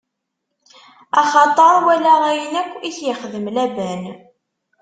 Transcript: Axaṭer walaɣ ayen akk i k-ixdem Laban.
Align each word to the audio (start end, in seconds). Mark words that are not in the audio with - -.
Axaṭer 1.21 1.73
walaɣ 1.85 2.21
ayen 2.31 2.53
akk 2.61 2.71
i 2.87 2.89
k-ixdem 2.97 3.45
Laban. 3.55 4.03